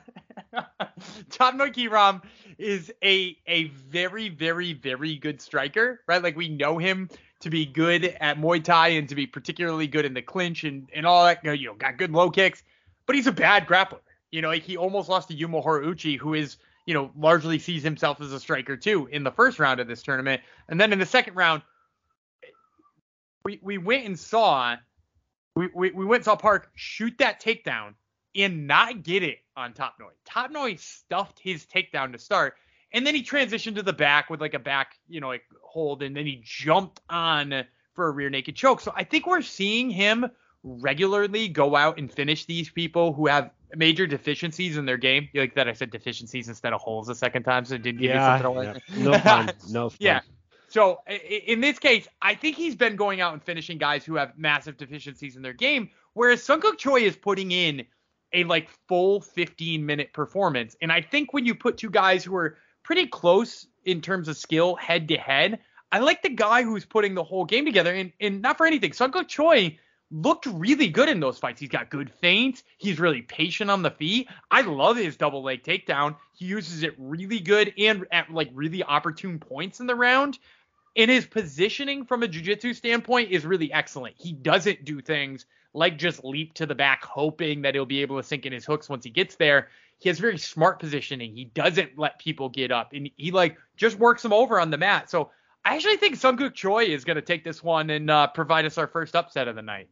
[1.41, 2.23] Noi Ram
[2.59, 6.23] is a a very very very good striker, right?
[6.23, 7.09] Like we know him
[7.41, 10.89] to be good at Muay Thai and to be particularly good in the clinch and
[10.95, 11.45] and all that.
[11.45, 12.63] You know, got good low kicks,
[13.07, 14.01] but he's a bad grappler.
[14.31, 17.83] You know, like he almost lost to Yuma Horiuchi, who is you know largely sees
[17.83, 20.99] himself as a striker too in the first round of this tournament, and then in
[20.99, 21.63] the second round,
[23.45, 24.77] we we went and saw
[25.55, 27.95] we we, we went and saw Park shoot that takedown
[28.37, 30.11] and not get it on Top Noi.
[30.25, 32.55] Top Noi stuffed his takedown to start,
[32.93, 36.03] and then he transitioned to the back with like a back, you know, like hold,
[36.03, 38.81] and then he jumped on for a rear naked choke.
[38.81, 40.27] So I think we're seeing him
[40.63, 45.29] regularly go out and finish these people who have major deficiencies in their game.
[45.35, 48.11] Like that I said deficiencies instead of holes a second time, so it didn't give
[48.11, 49.05] yeah, you something yeah.
[49.05, 49.51] No fun.
[49.71, 49.97] No fun.
[50.01, 50.21] yeah.
[50.69, 54.37] So in this case, I think he's been going out and finishing guys who have
[54.37, 57.87] massive deficiencies in their game, whereas Seung Guk Choi is putting in
[58.33, 60.77] a like full 15 minute performance.
[60.83, 64.37] And I think when you put two guys who are pretty close in terms of
[64.37, 65.61] skill head to head,
[65.93, 67.95] I like the guy who's putting the whole game together.
[67.95, 69.79] And, and not for anything, Seung Guk Choi
[70.11, 71.61] looked really good in those fights.
[71.61, 72.63] He's got good feints.
[72.79, 74.29] He's really patient on the feet.
[74.51, 76.17] I love his double leg takedown.
[76.33, 80.39] He uses it really good and at like really opportune points in the round.
[80.97, 84.15] And his positioning from a jiu-jitsu standpoint is really excellent.
[84.19, 88.17] He doesn't do things like just leap to the back, hoping that he'll be able
[88.17, 89.69] to sink in his hooks once he gets there.
[89.99, 91.35] He has very smart positioning.
[91.35, 94.79] He doesn't let people get up, and he like just works them over on the
[94.79, 95.11] mat.
[95.11, 95.31] So
[95.65, 98.65] I actually think Seung Guk Choi is going to take this one and uh, provide
[98.65, 99.89] us our first upset of the night.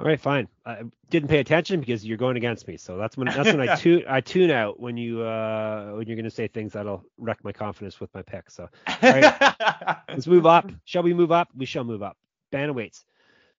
[0.00, 0.46] All right, fine.
[0.64, 3.74] I didn't pay attention because you're going against me, so that's when that's when I
[3.76, 7.42] tune I tune out when you uh when you're going to say things that'll wreck
[7.42, 8.48] my confidence with my pick.
[8.48, 9.56] So, all right,
[10.08, 10.70] let's move up.
[10.84, 11.48] Shall we move up?
[11.56, 12.16] We shall move up.
[12.52, 12.74] Bantamweights.
[12.74, 13.04] Weights.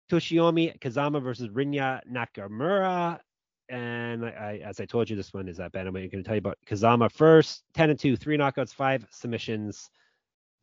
[0.09, 3.19] Toshiomi Kazama versus Rinya Nakamura.
[3.67, 6.03] And I, as I told you, this one is at bantamweight.
[6.03, 7.63] I'm going to tell you about Kazama first.
[7.75, 9.91] 10 and 2, three knockouts, five submissions.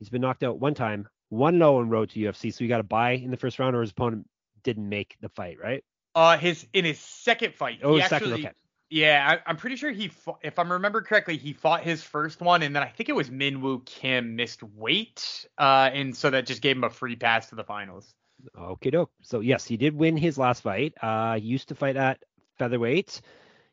[0.01, 2.53] He's been knocked out one time, one low on road to UFC.
[2.53, 4.27] So he got a buy in the first round, or his opponent
[4.67, 5.83] didn't make the fight, right?
[6.15, 7.81] Uh, his in his second fight.
[7.83, 8.33] Oh, actually, second.
[8.33, 8.51] Okay.
[8.91, 12.41] Yeah, I, am pretty sure he, fought, if I'm remember correctly, he fought his first
[12.41, 16.47] one, and then I think it was Minwoo Kim missed weight, uh, and so that
[16.47, 18.15] just gave him a free pass to the finals.
[18.57, 19.11] Okay, doke.
[19.23, 20.95] So yes, he did win his last fight.
[21.03, 22.23] Uh, he used to fight at
[22.59, 23.21] featherweight.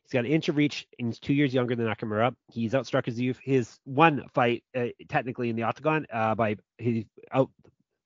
[0.03, 2.35] He's got an inch of reach, and he's two years younger than Nakamura.
[2.51, 7.05] He's outstruck his youth, his one fight uh, technically in the octagon uh, by he
[7.31, 7.51] out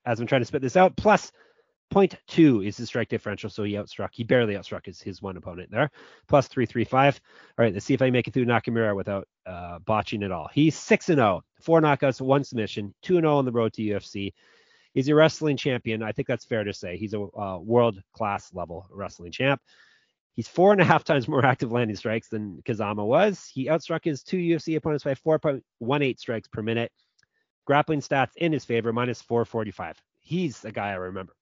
[0.06, 1.32] as I'm trying to spit this out plus
[1.94, 4.10] 0.2 is his strike differential, so he outstruck.
[4.12, 5.90] He barely outstruck his, his one opponent there.
[6.28, 7.22] Plus 335.
[7.58, 10.50] All right, let's see if I make it through Nakamura without uh, botching it all.
[10.54, 13.82] He's 6 and 0, four knockouts, one submission, 2 and 0 on the road to
[13.82, 14.34] UFC.
[14.94, 16.04] He's a wrestling champion.
[16.04, 16.98] I think that's fair to say.
[16.98, 19.62] He's a uh, world class level wrestling champ.
[20.36, 23.46] He's four and a half times more active landing strikes than Kazama was.
[23.46, 26.92] He outstruck his two UFC opponents by 4.18 strikes per minute.
[27.66, 30.02] Grappling stats in his favor, minus 445.
[30.22, 31.34] He's a guy I remember.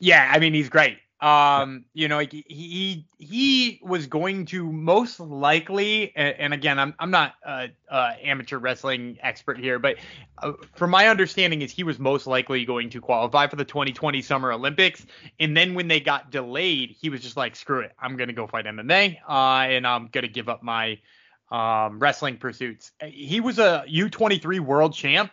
[0.00, 0.98] Yeah, I mean he's great.
[1.20, 6.94] Um, you know, he he he was going to most likely, and, and again, I'm
[6.98, 9.96] I'm not a, a, amateur wrestling expert here, but
[10.38, 14.22] uh, from my understanding is he was most likely going to qualify for the 2020
[14.22, 15.04] Summer Olympics,
[15.38, 18.46] and then when they got delayed, he was just like, screw it, I'm gonna go
[18.46, 20.98] fight MMA, uh, and I'm gonna give up my
[21.50, 22.92] um, wrestling pursuits.
[23.04, 25.30] He was a U23 world champ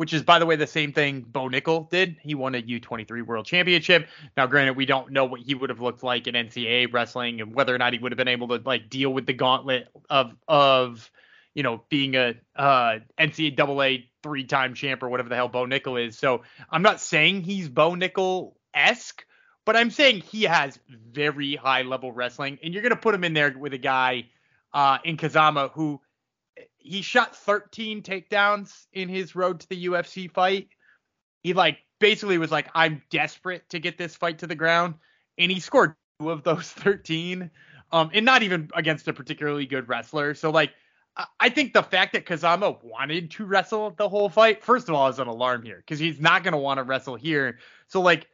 [0.00, 2.16] which is by the way the same thing Bo Nickal did.
[2.22, 4.08] He won a U23 World Championship.
[4.34, 7.54] Now, granted, we don't know what he would have looked like in NCAA wrestling and
[7.54, 10.34] whether or not he would have been able to like deal with the gauntlet of
[10.48, 11.10] of
[11.52, 16.16] you know being a uh, NCAA three-time champ or whatever the hell Bo Nickal is.
[16.16, 19.22] So I'm not saying he's Bo Nickal esque,
[19.66, 23.34] but I'm saying he has very high level wrestling, and you're gonna put him in
[23.34, 24.28] there with a guy
[24.72, 26.00] uh, in Kazama who
[26.80, 30.68] he shot 13 takedowns in his road to the UFC fight.
[31.42, 34.94] He like basically was like, I'm desperate to get this fight to the ground,
[35.38, 37.50] and he scored two of those 13,
[37.92, 40.34] um, and not even against a particularly good wrestler.
[40.34, 40.72] So like
[41.38, 45.08] I think the fact that Kazama wanted to wrestle the whole fight, first of all,
[45.08, 47.58] is an alarm here because he's not to want to wrestle here.
[47.88, 48.28] So, like,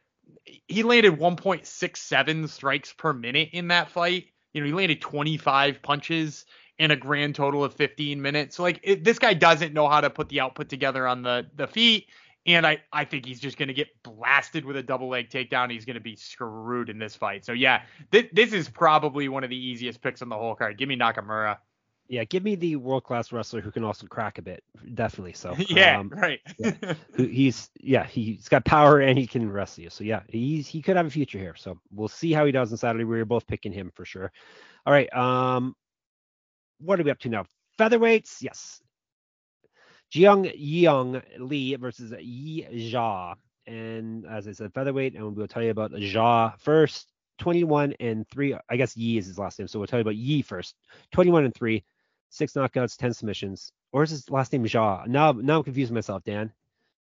[0.67, 4.27] he landed 1.67 strikes per minute in that fight.
[4.53, 6.45] You know, he landed 25 punches
[6.79, 8.55] in a grand total of 15 minutes.
[8.55, 11.47] So, like, it, this guy doesn't know how to put the output together on the
[11.55, 12.07] the feet.
[12.45, 15.69] And I, I think he's just going to get blasted with a double leg takedown.
[15.69, 17.43] He's going to be screwed in this fight.
[17.43, 20.77] So, yeah, th- this is probably one of the easiest picks on the whole card.
[20.77, 21.57] Give me Nakamura
[22.09, 24.63] yeah, give me the world class wrestler who can also crack a bit,
[24.93, 25.33] definitely.
[25.33, 26.39] So yeah, um, right.
[26.57, 26.93] yeah.
[27.17, 29.89] He's yeah, he's got power and he can wrestle you.
[29.89, 31.55] So yeah, he's he could have a future here.
[31.55, 33.03] So we'll see how he does on Saturday.
[33.03, 34.31] We are both picking him for sure.
[34.85, 35.75] All right, um,
[36.79, 37.45] what are we up to now?
[37.79, 38.81] Featherweights, yes.
[40.13, 43.35] Jiang Young Lee versus Yi Zha.
[43.65, 47.11] And as I said, featherweight, and we'll tell you about Zha first.
[47.39, 48.55] 21 and 3.
[48.67, 50.75] I guess Yi is his last name, so we'll tell you about Yi first.
[51.11, 51.83] 21 and 3
[52.29, 53.71] six knockouts, ten submissions.
[53.91, 55.07] Or is his last name Jha?
[55.07, 56.51] Now, now I'm confusing myself, Dan.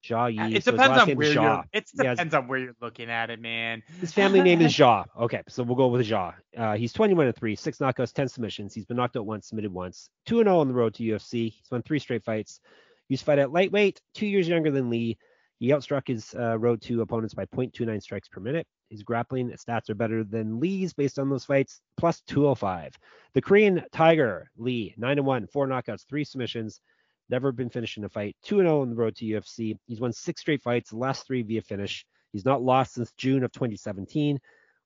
[0.10, 0.56] Jha Yi.
[0.56, 1.64] It depends on where you're.
[1.74, 3.84] It depends on where you're looking at it, man.
[4.00, 5.06] His family name is Jha.
[5.20, 6.34] Okay, so we'll go with Jha.
[6.58, 8.74] Uh, he's 21 and three, six knockouts, ten submissions.
[8.74, 10.10] He's been knocked out once, submitted once.
[10.26, 11.52] Two and zero oh on the road to UFC.
[11.52, 12.60] He's won three straight fights.
[13.08, 15.18] He used to fight at lightweight, two years younger than Lee.
[15.60, 18.68] He outstruck his uh, road to opponents by 0.29 strikes per minute.
[18.90, 22.94] His grappling stats are better than Lee's based on those fights, plus 205.
[23.34, 26.82] The Korean Tiger, Lee, 9 1, four knockouts, three submissions.
[27.30, 28.36] Never been finished in a fight.
[28.44, 29.78] 2 0 on the road to UFC.
[29.88, 32.06] He's won six straight fights, the last three via finish.
[32.32, 34.40] He's not lost since June of 2017.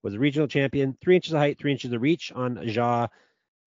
[0.04, 3.10] Was a regional champion, three inches of height, three inches of reach on Jha.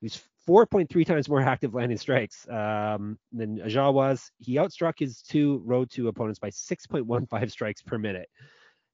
[0.00, 4.30] He's 4.3 times more active landing strikes um, than Jha was.
[4.38, 8.28] He outstruck his two road to opponents by 6.15 strikes per minute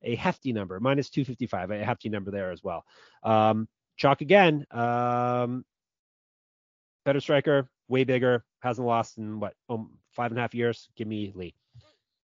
[0.02, 2.84] a hefty number, minus 255, a hefty number there as well.
[3.22, 5.64] Um, Chalk again, um,
[7.04, 10.88] better striker, way bigger, hasn't lost in what um, five and a half years.
[10.96, 11.54] Give me Lee.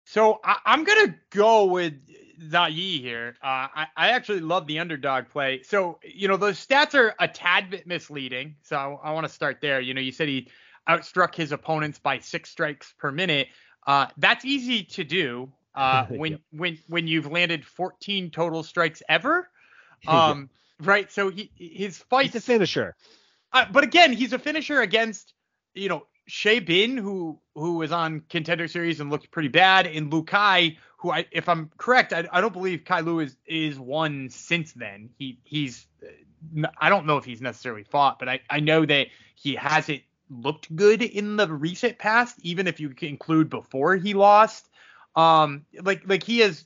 [0.04, 1.94] So I, am gonna go with
[2.40, 3.36] Zayi here.
[3.42, 5.62] Uh, I, I, actually love the underdog play.
[5.62, 8.56] So you know those stats are a tad bit misleading.
[8.62, 9.80] So I, I want to start there.
[9.80, 10.48] You know you said he
[10.88, 13.48] outstruck his opponents by six strikes per minute.
[13.86, 16.40] Uh, that's easy to do uh, when yep.
[16.50, 19.48] when when you've landed 14 total strikes ever.
[20.06, 20.50] Um,
[20.80, 21.10] right.
[21.10, 22.26] So he his fight.
[22.26, 22.94] He's a finisher.
[23.54, 25.32] Uh, but again, he's a finisher against
[25.74, 30.12] you know Shea Bin, who who was on contender series and looked pretty bad, and
[30.12, 33.78] Lu Kai, who I if I'm correct, I, I don't believe Kai Lu is is
[33.78, 35.10] one since then.
[35.18, 35.86] He he's
[36.80, 40.74] I don't know if he's necessarily fought, but I I know that he hasn't looked
[40.74, 44.68] good in the recent past, even if you include before he lost.
[45.16, 46.64] Um, like like he has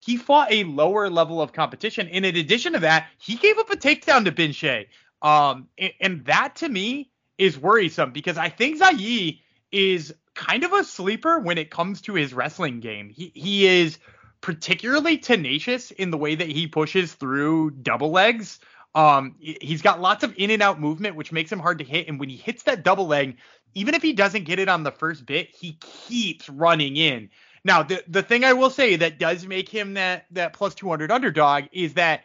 [0.00, 2.08] he fought a lower level of competition.
[2.08, 4.88] And in addition to that, he gave up a takedown to Bin Shay.
[5.20, 9.40] Um, and, and, that to me is worrisome because I think Zayi
[9.72, 13.08] is kind of a sleeper when it comes to his wrestling game.
[13.08, 13.98] He he is
[14.42, 18.60] particularly tenacious in the way that he pushes through double legs.
[18.94, 22.08] Um, he's got lots of in and out movement, which makes him hard to hit.
[22.08, 23.38] And when he hits that double leg,
[23.74, 27.30] even if he doesn't get it on the first bit, he keeps running in.
[27.64, 31.10] Now, the the thing I will say that does make him that that plus 200
[31.10, 32.24] underdog is that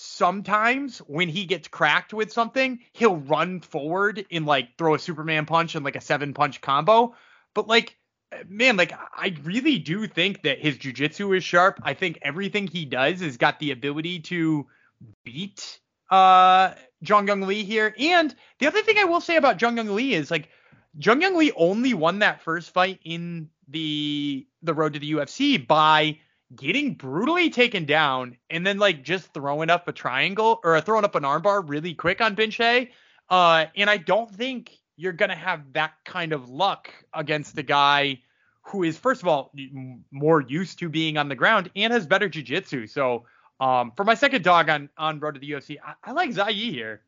[0.00, 5.46] sometimes when he gets cracked with something, he'll run forward and like throw a Superman
[5.46, 7.14] punch and like a seven punch combo.
[7.54, 7.96] But like,
[8.48, 11.80] man, like I really do think that his jujitsu is sharp.
[11.82, 14.66] I think everything he does has got the ability to
[15.24, 17.94] beat uh Jong Young Lee here.
[17.98, 20.48] And the other thing I will say about Jong Young Lee is like
[20.98, 25.66] Jung Young Lee only won that first fight in the the road to the UFC
[25.66, 26.18] by
[26.54, 31.14] getting brutally taken down and then like just throwing up a triangle or throwing up
[31.14, 32.90] an armbar really quick on Bin Shay.
[33.28, 38.20] Uh, and I don't think you're gonna have that kind of luck against a guy
[38.62, 39.52] who is first of all
[40.10, 42.86] more used to being on the ground and has better jiu-jitsu.
[42.86, 43.24] So
[43.60, 46.70] um, for my second dog on on road to the UFC, I, I like Zayi
[46.70, 47.02] here.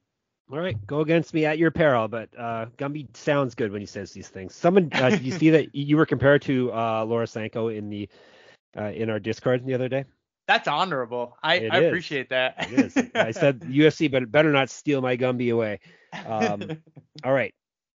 [0.50, 3.86] All right, go against me at your peril, but uh, Gumby sounds good when he
[3.86, 4.54] says these things.
[4.54, 8.08] Someone, uh, did you see that you were compared to uh, Laura Sanko in the
[8.76, 10.04] uh, in our Discord the other day?
[10.48, 11.36] That's honorable.
[11.42, 12.54] I, I appreciate that.
[12.70, 13.10] it is.
[13.14, 15.78] I said UFC, but better not steal my Gumby away.
[16.26, 16.82] Um,
[17.24, 17.54] all right,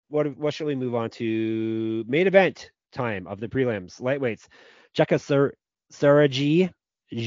[0.09, 2.05] what what shall we move on to?
[2.07, 4.01] Main event time of the prelims.
[4.01, 4.47] Lightweights,
[4.97, 5.55] Jeka Sar-
[5.93, 6.71] Saragih,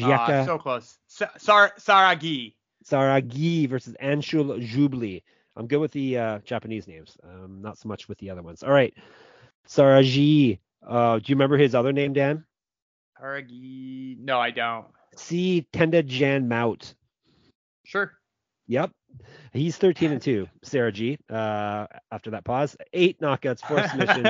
[0.03, 0.97] Uh, so close.
[1.07, 2.53] Sa- Sar- Saragih.
[2.85, 5.23] Saragih versus Anshul Jubli.
[5.55, 8.61] I'm good with the uh, Japanese names, um, not so much with the other ones.
[8.63, 8.93] All right,
[9.67, 10.59] Saragih.
[10.87, 12.45] Uh, do you remember his other name, Dan?
[13.19, 14.19] Saragih.
[14.19, 14.85] No, I don't.
[15.15, 15.67] C.
[15.73, 16.93] Tenda Jan Mout.
[17.83, 18.11] Sure.
[18.67, 18.91] Yep.
[19.53, 21.17] He's 13 and 2, Saragih.
[21.29, 24.27] Uh, after that pause, eight knockouts, four submissions.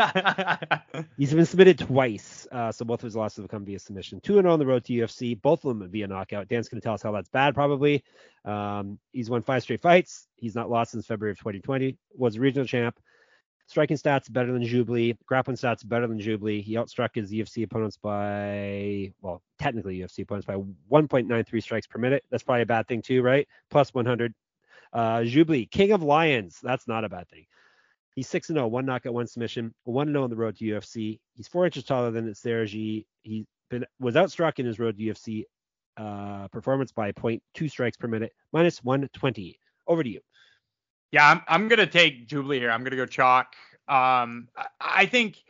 [1.18, 4.22] He's been submitted twice, uh, so both of his losses have come via submission.
[4.22, 6.48] Two and oh on the road to UFC, both of them via knockout.
[6.48, 8.04] Dan's going to tell us how that's bad, probably.
[8.46, 10.28] Um, he's won five straight fights.
[10.36, 11.98] He's not lost since February of 2020.
[12.16, 12.98] Was a regional champ.
[13.68, 15.18] Striking stats better than Jubli.
[15.26, 16.64] Grappling stats better than Jubli.
[16.64, 20.56] He outstruck his UFC opponents by, well, technically UFC opponents by
[20.90, 22.24] 1.93 strikes per minute.
[22.32, 23.48] That's probably a bad thing too, right?
[23.70, 24.34] Plus 100.
[24.94, 26.60] Uh, Jubli, King of Lions.
[26.64, 27.46] That's not a bad thing.
[28.16, 31.20] He's 6 0, one knockout, one submission, 1 0 on the road to UFC.
[31.34, 33.06] He's four inches taller than Sergi.
[33.22, 35.44] He been was outstruck in his road to UFC
[35.98, 39.60] uh, performance by 0.2 strikes per minute, minus 120.
[39.88, 40.22] Over to you.
[41.12, 42.72] Yeah, I'm, I'm gonna take Jubilee here.
[42.72, 43.56] I'm gonna go chalk.
[43.88, 45.44] Um, I, I think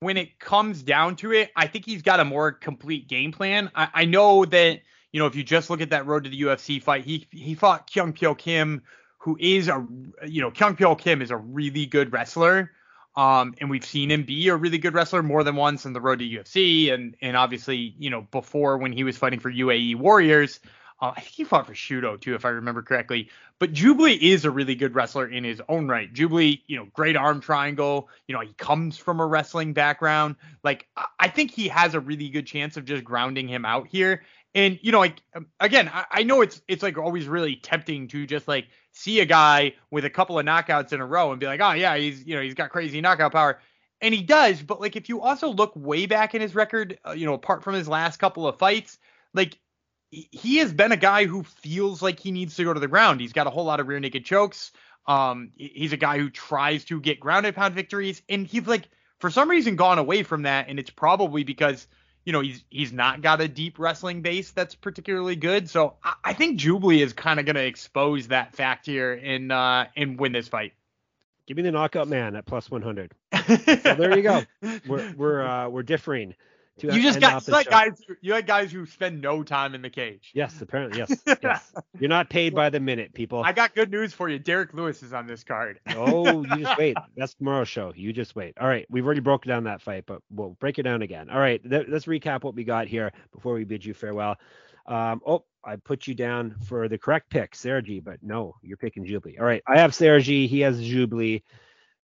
[0.00, 3.70] when it comes down to it, I think he's got a more complete game plan.
[3.74, 4.80] I, I know that
[5.12, 7.54] you know if you just look at that road to the UFC fight, he he
[7.54, 8.82] fought Kyung Pyo Kim,
[9.18, 9.84] who is a
[10.26, 12.72] you know Kyung Pyo Kim is a really good wrestler.
[13.16, 16.00] Um, and we've seen him be a really good wrestler more than once on the
[16.00, 19.96] road to UFC, and and obviously you know before when he was fighting for UAE
[19.96, 20.60] Warriors.
[21.00, 23.30] Uh, I think he fought for Shudo too, if I remember correctly.
[23.58, 26.12] But Jubilee is a really good wrestler in his own right.
[26.12, 28.08] Jubilee, you know, great arm triangle.
[28.26, 30.36] You know, he comes from a wrestling background.
[30.64, 34.22] Like, I think he has a really good chance of just grounding him out here.
[34.54, 35.22] And you know, like
[35.60, 39.24] again, I, I know it's it's like always really tempting to just like see a
[39.24, 42.26] guy with a couple of knockouts in a row and be like, oh yeah, he's
[42.26, 43.60] you know he's got crazy knockout power.
[44.00, 47.12] And he does, but like if you also look way back in his record, uh,
[47.12, 48.98] you know, apart from his last couple of fights,
[49.34, 49.58] like
[50.10, 53.20] he has been a guy who feels like he needs to go to the ground.
[53.20, 54.72] He's got a whole lot of rear naked chokes.
[55.06, 59.30] Um, he's a guy who tries to get grounded pound victories, and he's like for
[59.30, 61.86] some reason gone away from that, and it's probably because
[62.24, 65.68] you know he's he's not got a deep wrestling base that's particularly good.
[65.70, 69.50] So I, I think Jubilee is kind of going to expose that fact here and
[69.50, 70.74] uh and win this fight.
[71.46, 73.12] Give me the knockout man at plus 100.
[73.46, 74.42] so there you go.
[74.86, 76.34] We're we're uh, we're differing.
[76.78, 78.00] To you just got you like guys.
[78.20, 80.30] You had guys who spend no time in the cage.
[80.34, 80.98] Yes, apparently.
[80.98, 81.72] Yes, yes.
[81.98, 83.42] You're not paid by the minute, people.
[83.42, 84.38] I got good news for you.
[84.38, 85.80] Derrick Lewis is on this card.
[85.96, 86.96] oh, you just wait.
[87.16, 87.92] That's tomorrow's show.
[87.96, 88.56] You just wait.
[88.60, 91.30] All right, we've already broken down that fight, but we'll break it down again.
[91.30, 94.36] All right, th- let's recap what we got here before we bid you farewell.
[94.86, 99.04] Um, oh, I put you down for the correct pick, Sergi, but no, you're picking
[99.04, 99.36] Jubilee.
[99.38, 100.46] All right, I have Sergi.
[100.46, 101.42] He has Jubilee.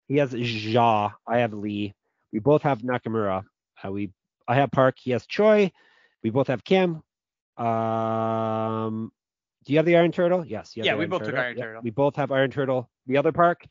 [0.07, 1.09] He has Zha.
[1.27, 1.95] I have Lee.
[2.31, 3.43] We both have Nakamura.
[3.83, 4.11] Uh, we
[4.47, 4.97] I have Park.
[4.99, 5.71] He has Choi.
[6.23, 7.01] We both have Kim.
[7.57, 9.11] Um,
[9.65, 10.45] do you have the Iron Turtle?
[10.45, 10.73] Yes.
[10.75, 11.33] yeah, we Iron both Turtle.
[11.33, 11.81] took Iron Yep, Turtle.
[11.83, 12.89] We both have Iron Turtle.
[13.07, 13.65] The other Park,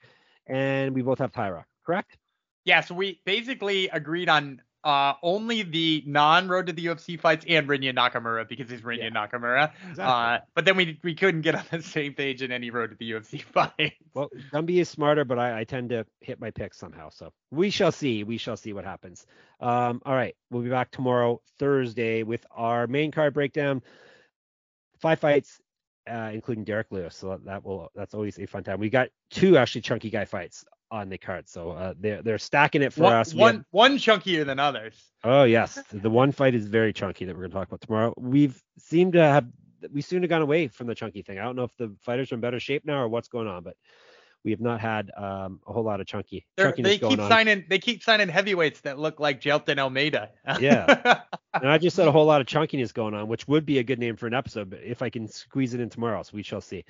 [0.46, 1.66] and we both have Taira.
[1.84, 2.16] Correct?
[2.64, 7.66] Yeah, so we basically agreed on uh, only the non-road to the UFC fights and
[7.66, 9.10] Rinya Nakamura because he's Rinya Yeah.
[9.10, 9.72] Nakamura.
[9.88, 10.04] Exactly.
[10.04, 12.96] Uh, but then we we couldn't get on the same page in any road to
[12.96, 13.94] the UFC fight.
[14.12, 17.08] Well, Gumby is smarter, but I, I tend to hit my picks somehow.
[17.10, 18.24] So we shall see.
[18.24, 19.26] We shall see what happens.
[19.60, 23.82] Um, all right, we'll be back tomorrow, Thursday, with our main card breakdown.
[25.00, 25.60] Five fights,
[26.10, 27.16] uh, including Derrick Lewis.
[27.16, 28.80] So that will that's always a fun time.
[28.80, 32.82] We got two actually chunky guy fights on the card, so uh, they're they're stacking
[32.82, 33.34] it for one, us.
[33.34, 34.94] We one have- one chunkier than others.
[35.24, 38.14] Oh yes, the one fight is very chunky that we're gonna talk about tomorrow.
[38.16, 39.46] We've seemed to have
[39.92, 41.38] we seem to have gone away from the chunky thing.
[41.38, 43.62] I don't know if the fighters are in better shape now or what's going on,
[43.64, 43.76] but
[44.44, 47.28] we have not had um, a whole lot of chunky going keep on.
[47.28, 50.30] signing they keep signing heavyweights that look like Jailton Almeida.
[50.60, 51.22] Yeah.
[51.54, 53.82] and I just said a whole lot of chunkiness going on, which would be a
[53.82, 56.42] good name for an episode, but if I can squeeze it in tomorrow, so we
[56.42, 56.84] shall see.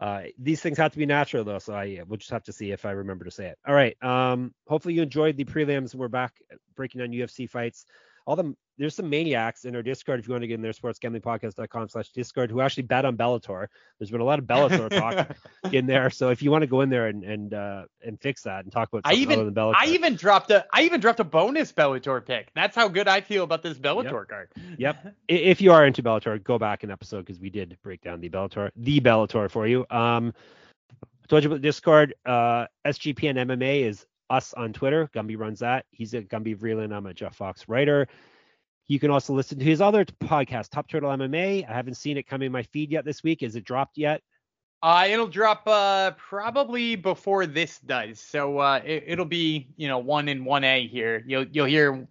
[0.00, 2.72] Uh, these things have to be natural though, so I we'll just have to see
[2.72, 3.58] if I remember to say it.
[3.66, 3.96] All right.
[4.02, 5.94] Um, hopefully you enjoyed the prelims.
[5.94, 6.34] We're back
[6.74, 7.86] breaking down UFC fights.
[8.26, 10.72] All the there's some maniacs in our Discord if you want to get in there,
[10.72, 13.66] sportsgamblingpodcast.com slash Discord, who actually bet on Bellator.
[13.98, 15.36] There's been a lot of Bellator talk
[15.72, 16.10] in there.
[16.10, 18.72] So if you want to go in there and and uh, and fix that and
[18.72, 19.74] talk about I even other than Bellator.
[19.76, 22.50] I even dropped a I even dropped a bonus Bellator pick.
[22.54, 24.48] That's how good I feel about this Bellator card.
[24.78, 25.14] Yep.
[25.28, 28.28] If you are into Bellator, go back an episode because we did break down the
[28.28, 29.86] Bellator, the Bellator for you.
[29.90, 30.32] Um,
[31.02, 32.14] I told you about the Discord.
[32.26, 35.08] Uh, SGP and MMA is us on Twitter.
[35.14, 35.84] Gumby runs that.
[35.90, 36.94] He's at Gumby Vreeland.
[36.94, 38.08] I'm a Jeff Fox writer.
[38.88, 41.68] You can also listen to his other podcast, Top Turtle MMA.
[41.68, 43.42] I haven't seen it come in my feed yet this week.
[43.42, 44.22] Is it dropped yet?
[44.82, 49.98] Uh, it'll drop uh, probably before this does, so uh, it, will be you know
[49.98, 51.22] one in one A here.
[51.24, 52.08] You'll you'll hear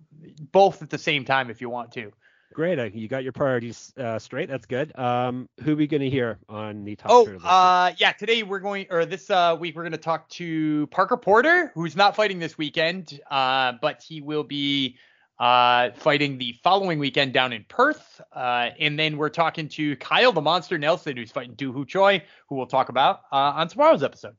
[0.54, 2.14] both at the same time if you want to.
[2.54, 4.50] Great, uh, you got your priorities uh, straight.
[4.50, 4.98] That's good.
[4.98, 7.12] Um, who are we going to hear on the top?
[7.12, 8.12] Oh, uh, yeah.
[8.12, 11.96] Today we're going, or this uh, week we're going to talk to Parker Porter, who's
[11.96, 14.98] not fighting this weekend, uh, but he will be
[15.40, 18.22] uh, fighting the following weekend down in Perth.
[18.34, 22.22] Uh, and then we're talking to Kyle the Monster Nelson, who's fighting Doo Ho Choi,
[22.48, 24.36] who we'll talk about uh, on tomorrow's episode.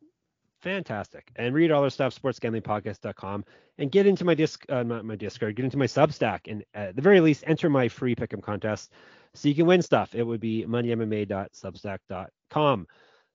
[0.62, 1.30] Fantastic.
[1.36, 3.44] And read all our stuff, sportsgamblingpodcast.com,
[3.78, 6.96] and get into my disc, uh, not my Discord, get into my Substack, and at
[6.96, 8.92] the very least, enter my free pick'em contest
[9.34, 10.14] so you can win stuff.
[10.14, 12.86] It would be moneymma.substack.com.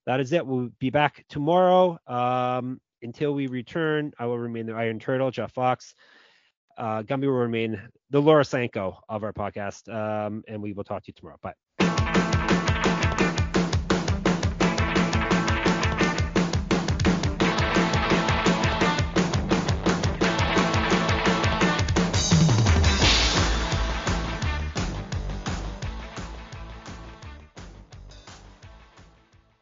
[0.06, 0.48] That is it.
[0.48, 2.00] We'll be back tomorrow.
[2.08, 5.94] Um, until we return, I will remain the Iron Turtle, Jeff Fox
[6.78, 9.94] uh, Gumby will remain the Laura Sanko of our podcast.
[9.94, 11.38] Um, and we will talk to you tomorrow.
[11.42, 11.67] Bye.